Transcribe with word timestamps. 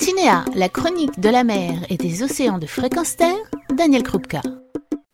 Continéa, 0.00 0.46
la 0.54 0.70
chronique 0.70 1.20
de 1.20 1.28
la 1.28 1.44
mer 1.44 1.74
et 1.90 1.98
des 1.98 2.22
océans 2.22 2.56
de 2.56 2.64
fréquence 2.64 3.18
Daniel 3.70 4.02
Krupka. 4.02 4.40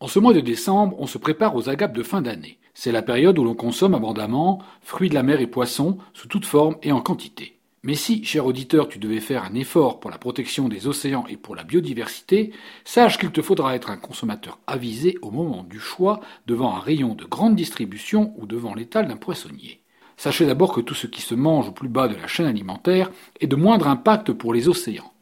En 0.00 0.08
ce 0.08 0.18
mois 0.18 0.34
de 0.34 0.40
décembre, 0.40 0.96
on 0.98 1.06
se 1.06 1.18
prépare 1.18 1.54
aux 1.54 1.68
agapes 1.68 1.92
de 1.92 2.02
fin 2.02 2.20
d'année. 2.20 2.58
C'est 2.74 2.90
la 2.90 3.02
période 3.02 3.38
où 3.38 3.44
l'on 3.44 3.54
consomme 3.54 3.94
abondamment 3.94 4.60
fruits 4.80 5.08
de 5.08 5.14
la 5.14 5.22
mer 5.22 5.40
et 5.40 5.46
poissons 5.46 5.98
sous 6.14 6.26
toute 6.26 6.46
forme 6.46 6.78
et 6.82 6.90
en 6.90 7.00
quantité. 7.00 7.60
Mais 7.84 7.94
si, 7.94 8.24
cher 8.24 8.44
auditeur, 8.44 8.88
tu 8.88 8.98
devais 8.98 9.20
faire 9.20 9.44
un 9.44 9.54
effort 9.54 10.00
pour 10.00 10.10
la 10.10 10.18
protection 10.18 10.68
des 10.68 10.88
océans 10.88 11.26
et 11.28 11.36
pour 11.36 11.54
la 11.54 11.62
biodiversité, 11.62 12.50
sache 12.84 13.18
qu'il 13.18 13.30
te 13.30 13.40
faudra 13.40 13.76
être 13.76 13.88
un 13.88 13.96
consommateur 13.96 14.58
avisé 14.66 15.16
au 15.22 15.30
moment 15.30 15.62
du 15.62 15.78
choix 15.78 16.18
devant 16.48 16.74
un 16.74 16.80
rayon 16.80 17.14
de 17.14 17.24
grande 17.24 17.54
distribution 17.54 18.34
ou 18.36 18.46
devant 18.46 18.74
l'étal 18.74 19.06
d'un 19.06 19.16
poissonnier. 19.16 19.81
Sachez 20.16 20.46
d'abord 20.46 20.72
que 20.72 20.80
tout 20.80 20.94
ce 20.94 21.06
qui 21.06 21.22
se 21.22 21.34
mange 21.34 21.68
au 21.68 21.72
plus 21.72 21.88
bas 21.88 22.08
de 22.08 22.14
la 22.14 22.26
chaîne 22.26 22.46
alimentaire 22.46 23.10
est 23.40 23.46
de 23.46 23.56
moindre 23.56 23.88
impact 23.88 24.32
pour 24.32 24.54
les 24.54 24.68
océans. 24.68 25.12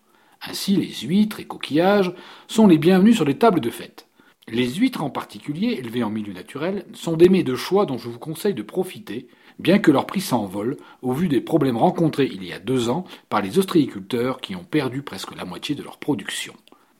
Ainsi, 0.49 0.77
les 0.77 1.07
huîtres 1.07 1.41
et 1.41 1.45
coquillages 1.45 2.13
sont 2.49 2.67
les 2.67 2.79
bienvenus 2.79 3.17
sur 3.17 3.25
les 3.25 3.39
tables 3.39 3.61
de 3.61 3.71
fête. 3.71 4.07
Les 4.49 4.69
huîtres 4.69 5.05
en 5.05 5.11
particulier, 5.11 5.77
élevées 5.79 6.03
en 6.03 6.11
milieu 6.11 6.33
naturel, 6.33 6.85
sont 6.93 7.17
des 7.17 7.29
mets 7.29 7.45
de 7.45 7.55
choix 7.55 7.87
dont 7.87 7.99
je 7.99 8.09
vous 8.09 8.19
conseille 8.19 8.55
de 8.55 8.63
profiter, 8.63 9.29
bien 9.59 9.79
que 9.79 9.91
leur 9.91 10.07
prix 10.07 10.21
s'envole 10.21 10.77
au 11.03 11.13
vu 11.13 11.29
des 11.29 11.41
problèmes 11.41 11.77
rencontrés 11.77 12.29
il 12.33 12.45
y 12.45 12.53
a 12.53 12.59
deux 12.59 12.89
ans 12.89 13.05
par 13.29 13.43
les 13.43 13.59
ostréiculteurs 13.59 14.41
qui 14.41 14.57
ont 14.57 14.65
perdu 14.65 15.03
presque 15.03 15.37
la 15.37 15.45
moitié 15.45 15.75
de 15.75 15.83
leur 15.83 15.99
production. 15.99 16.55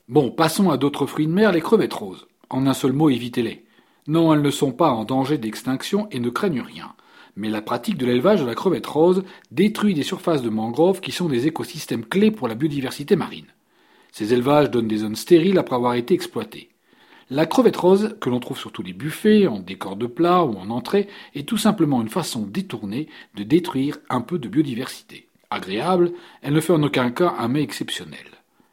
Bon, 0.07 0.31
passons 0.31 0.69
à 0.69 0.77
d'autres 0.77 1.07
fruits 1.07 1.27
de 1.27 1.33
mer, 1.33 1.51
les 1.51 1.61
crevettes 1.61 1.93
roses. 1.93 2.27
En 2.49 2.67
un 2.67 2.73
seul 2.73 2.93
mot, 2.93 3.09
évitez-les. 3.09 3.65
Non, 4.07 4.33
elles 4.33 4.41
ne 4.41 4.51
sont 4.51 4.71
pas 4.71 4.91
en 4.91 5.03
danger 5.03 5.37
d'extinction 5.37 6.07
et 6.11 6.19
ne 6.19 6.29
craignent 6.29 6.61
rien. 6.61 6.93
Mais 7.35 7.49
la 7.49 7.61
pratique 7.61 7.97
de 7.97 8.05
l'élevage 8.05 8.41
de 8.41 8.45
la 8.45 8.55
crevette 8.55 8.87
rose 8.87 9.23
détruit 9.51 9.93
des 9.93 10.03
surfaces 10.03 10.41
de 10.41 10.49
mangroves 10.49 10.99
qui 10.99 11.11
sont 11.11 11.29
des 11.29 11.47
écosystèmes 11.47 12.05
clés 12.05 12.31
pour 12.31 12.47
la 12.47 12.55
biodiversité 12.55 13.15
marine. 13.15 13.47
Ces 14.11 14.33
élevages 14.33 14.69
donnent 14.69 14.87
des 14.87 14.97
zones 14.97 15.15
stériles 15.15 15.57
après 15.57 15.75
avoir 15.75 15.93
été 15.93 16.13
exploitées. 16.13 16.69
La 17.29 17.45
crevette 17.45 17.77
rose, 17.77 18.17
que 18.19 18.29
l'on 18.29 18.41
trouve 18.41 18.57
sur 18.59 18.73
tous 18.73 18.83
les 18.83 18.91
buffets, 18.91 19.47
en 19.47 19.59
décor 19.59 19.95
de 19.95 20.07
plat 20.07 20.43
ou 20.43 20.57
en 20.57 20.69
entrée, 20.69 21.07
est 21.33 21.47
tout 21.47 21.57
simplement 21.57 22.01
une 22.01 22.09
façon 22.09 22.41
détournée 22.41 23.07
de 23.35 23.43
détruire 23.43 23.99
un 24.09 24.19
peu 24.19 24.37
de 24.37 24.49
biodiversité. 24.49 25.29
Agréable, 25.49 26.11
elle 26.41 26.53
ne 26.53 26.59
fait 26.59 26.73
en 26.73 26.83
aucun 26.83 27.09
cas 27.09 27.35
un 27.39 27.47
mets 27.47 27.63
exceptionnel. 27.63 28.25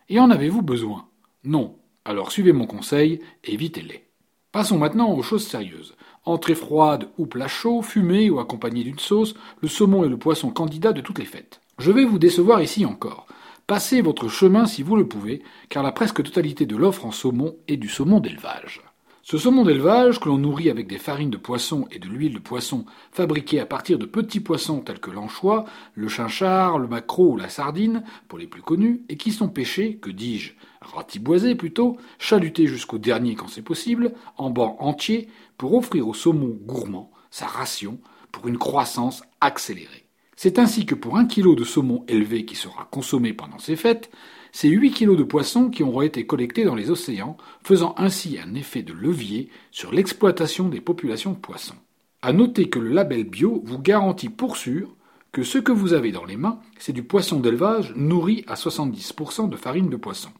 Et 0.08 0.18
en 0.18 0.30
avez-vous 0.30 0.62
besoin? 0.62 1.06
Non. 1.44 1.76
Alors 2.04 2.32
suivez 2.32 2.52
mon 2.52 2.66
conseil, 2.66 3.20
évitez-les. 3.44 4.07
Passons 4.50 4.78
maintenant 4.78 5.12
aux 5.12 5.22
choses 5.22 5.46
sérieuses. 5.46 5.94
Entrée 6.24 6.54
froide 6.54 7.08
ou 7.18 7.26
plat 7.26 7.48
chaud, 7.48 7.82
fumé 7.82 8.30
ou 8.30 8.40
accompagné 8.40 8.82
d'une 8.82 8.98
sauce, 8.98 9.34
le 9.60 9.68
saumon 9.68 10.04
est 10.04 10.08
le 10.08 10.16
poisson 10.16 10.50
candidat 10.50 10.92
de 10.92 11.02
toutes 11.02 11.18
les 11.18 11.26
fêtes. 11.26 11.60
Je 11.78 11.92
vais 11.92 12.04
vous 12.04 12.18
décevoir 12.18 12.62
ici 12.62 12.86
encore. 12.86 13.26
Passez 13.66 14.00
votre 14.00 14.28
chemin 14.28 14.64
si 14.64 14.82
vous 14.82 14.96
le 14.96 15.06
pouvez, 15.06 15.42
car 15.68 15.82
la 15.82 15.92
presque 15.92 16.22
totalité 16.22 16.64
de 16.64 16.76
l'offre 16.76 17.04
en 17.04 17.12
saumon 17.12 17.56
est 17.68 17.76
du 17.76 17.88
saumon 17.88 18.20
d'élevage. 18.20 18.82
Ce 19.30 19.36
saumon 19.36 19.62
d'élevage, 19.62 20.20
que 20.20 20.28
l'on 20.30 20.38
nourrit 20.38 20.70
avec 20.70 20.86
des 20.86 20.96
farines 20.96 21.28
de 21.28 21.36
poisson 21.36 21.86
et 21.90 21.98
de 21.98 22.08
l'huile 22.08 22.32
de 22.32 22.38
poisson 22.38 22.86
fabriquées 23.12 23.60
à 23.60 23.66
partir 23.66 23.98
de 23.98 24.06
petits 24.06 24.40
poissons 24.40 24.80
tels 24.80 25.00
que 25.00 25.10
l'anchois, 25.10 25.66
le 25.94 26.08
chinchard, 26.08 26.78
le 26.78 26.88
maquereau 26.88 27.32
ou 27.32 27.36
la 27.36 27.50
sardine, 27.50 28.04
pour 28.26 28.38
les 28.38 28.46
plus 28.46 28.62
connus, 28.62 29.02
et 29.10 29.18
qui 29.18 29.32
sont 29.32 29.50
pêchés, 29.50 29.96
que 29.96 30.08
dis-je, 30.08 30.54
ratiboisés 30.80 31.56
plutôt, 31.56 31.98
chalutés 32.18 32.66
jusqu'au 32.66 32.96
dernier 32.96 33.34
quand 33.34 33.48
c'est 33.48 33.60
possible, 33.60 34.14
en 34.38 34.48
bancs 34.48 34.78
entiers, 34.78 35.28
pour 35.58 35.74
offrir 35.74 36.08
au 36.08 36.14
saumon 36.14 36.56
gourmand 36.64 37.10
sa 37.30 37.44
ration 37.44 37.98
pour 38.32 38.48
une 38.48 38.56
croissance 38.56 39.22
accélérée. 39.42 40.06
C'est 40.36 40.58
ainsi 40.58 40.86
que 40.86 40.94
pour 40.94 41.18
un 41.18 41.26
kilo 41.26 41.54
de 41.54 41.64
saumon 41.64 42.02
élevé 42.08 42.46
qui 42.46 42.54
sera 42.54 42.88
consommé 42.90 43.34
pendant 43.34 43.58
ces 43.58 43.76
fêtes, 43.76 44.10
c'est 44.52 44.68
8 44.68 44.90
kilos 44.92 45.18
de 45.18 45.22
poissons 45.22 45.70
qui 45.70 45.82
auront 45.82 46.02
été 46.02 46.26
collectés 46.26 46.64
dans 46.64 46.74
les 46.74 46.90
océans, 46.90 47.36
faisant 47.62 47.94
ainsi 47.98 48.38
un 48.38 48.54
effet 48.54 48.82
de 48.82 48.92
levier 48.92 49.48
sur 49.70 49.92
l'exploitation 49.92 50.68
des 50.68 50.80
populations 50.80 51.32
de 51.32 51.38
poissons. 51.38 51.76
À 52.22 52.32
noter 52.32 52.68
que 52.68 52.78
le 52.78 52.88
label 52.88 53.24
bio 53.24 53.62
vous 53.64 53.78
garantit 53.78 54.28
pour 54.28 54.56
sûr 54.56 54.96
que 55.32 55.42
ce 55.42 55.58
que 55.58 55.72
vous 55.72 55.92
avez 55.92 56.10
dans 56.10 56.24
les 56.24 56.36
mains, 56.36 56.58
c'est 56.78 56.92
du 56.92 57.02
poisson 57.02 57.38
d'élevage 57.38 57.92
nourri 57.94 58.44
à 58.48 58.54
70% 58.54 59.48
de 59.48 59.56
farine 59.56 59.90
de 59.90 59.96
poisson. 59.96 60.30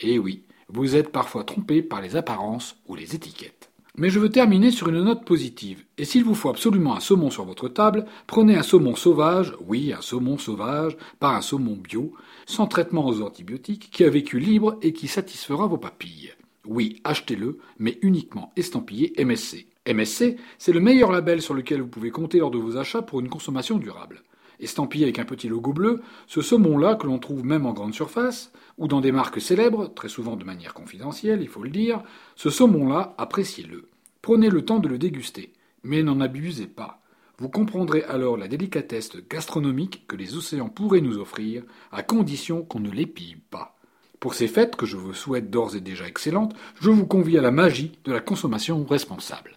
Et 0.00 0.18
oui, 0.18 0.44
vous 0.68 0.96
êtes 0.96 1.10
parfois 1.10 1.44
trompé 1.44 1.82
par 1.82 2.00
les 2.00 2.16
apparences 2.16 2.76
ou 2.86 2.94
les 2.94 3.14
étiquettes. 3.14 3.71
Mais 3.98 4.08
je 4.08 4.18
veux 4.18 4.30
terminer 4.30 4.70
sur 4.70 4.88
une 4.88 5.02
note 5.02 5.26
positive. 5.26 5.84
Et 5.98 6.06
s'il 6.06 6.24
vous 6.24 6.34
faut 6.34 6.48
absolument 6.48 6.96
un 6.96 7.00
saumon 7.00 7.28
sur 7.28 7.44
votre 7.44 7.68
table, 7.68 8.06
prenez 8.26 8.56
un 8.56 8.62
saumon 8.62 8.96
sauvage, 8.96 9.54
oui, 9.66 9.92
un 9.92 10.00
saumon 10.00 10.38
sauvage, 10.38 10.96
pas 11.20 11.36
un 11.36 11.42
saumon 11.42 11.76
bio, 11.76 12.14
sans 12.46 12.66
traitement 12.66 13.06
aux 13.06 13.20
antibiotiques, 13.20 13.90
qui 13.92 14.04
a 14.04 14.08
vécu 14.08 14.38
libre 14.38 14.78
et 14.80 14.94
qui 14.94 15.08
satisfera 15.08 15.66
vos 15.66 15.76
papilles. 15.76 16.32
Oui, 16.66 17.02
achetez-le, 17.04 17.58
mais 17.78 17.98
uniquement 18.00 18.50
estampillé 18.56 19.12
MSC. 19.22 19.66
MSC, 19.86 20.36
c'est 20.56 20.72
le 20.72 20.80
meilleur 20.80 21.12
label 21.12 21.42
sur 21.42 21.52
lequel 21.52 21.82
vous 21.82 21.88
pouvez 21.88 22.10
compter 22.10 22.38
lors 22.38 22.50
de 22.50 22.58
vos 22.58 22.78
achats 22.78 23.02
pour 23.02 23.20
une 23.20 23.28
consommation 23.28 23.76
durable 23.76 24.22
estampillé 24.62 25.04
avec 25.04 25.18
un 25.18 25.24
petit 25.24 25.48
logo 25.48 25.72
bleu, 25.72 26.00
ce 26.26 26.40
saumon-là, 26.40 26.94
que 26.94 27.06
l'on 27.06 27.18
trouve 27.18 27.44
même 27.44 27.66
en 27.66 27.72
grande 27.72 27.94
surface, 27.94 28.52
ou 28.78 28.88
dans 28.88 29.00
des 29.00 29.12
marques 29.12 29.40
célèbres, 29.40 29.92
très 29.92 30.08
souvent 30.08 30.36
de 30.36 30.44
manière 30.44 30.74
confidentielle, 30.74 31.42
il 31.42 31.48
faut 31.48 31.62
le 31.62 31.70
dire, 31.70 32.02
ce 32.36 32.50
saumon-là, 32.50 33.14
appréciez-le. 33.18 33.88
Prenez 34.22 34.48
le 34.48 34.64
temps 34.64 34.78
de 34.78 34.88
le 34.88 34.98
déguster, 34.98 35.52
mais 35.82 36.02
n'en 36.02 36.20
abusez 36.20 36.66
pas. 36.66 37.00
Vous 37.38 37.48
comprendrez 37.48 38.04
alors 38.04 38.36
la 38.36 38.46
délicatesse 38.48 39.10
gastronomique 39.28 40.06
que 40.06 40.16
les 40.16 40.36
océans 40.36 40.68
pourraient 40.68 41.00
nous 41.00 41.18
offrir, 41.18 41.64
à 41.90 42.02
condition 42.02 42.62
qu'on 42.62 42.80
ne 42.80 42.90
l'épille 42.90 43.36
pas. 43.50 43.76
Pour 44.20 44.34
ces 44.34 44.46
fêtes, 44.46 44.76
que 44.76 44.86
je 44.86 44.96
vous 44.96 45.14
souhaite 45.14 45.50
d'ores 45.50 45.74
et 45.74 45.80
déjà 45.80 46.06
excellentes, 46.06 46.54
je 46.80 46.90
vous 46.90 47.06
convie 47.06 47.36
à 47.36 47.42
la 47.42 47.50
magie 47.50 47.98
de 48.04 48.12
la 48.12 48.20
consommation 48.20 48.84
responsable. 48.84 49.56